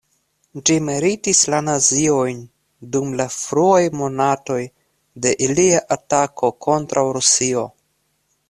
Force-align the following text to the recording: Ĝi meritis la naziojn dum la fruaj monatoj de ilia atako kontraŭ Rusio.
Ĝi 0.67 0.75
meritis 0.85 1.41
la 1.53 1.59
naziojn 1.65 2.39
dum 2.95 3.13
la 3.19 3.27
fruaj 3.35 3.83
monatoj 3.99 4.59
de 5.27 5.37
ilia 5.49 5.85
atako 5.97 6.51
kontraŭ 6.69 7.09
Rusio. 7.21 7.67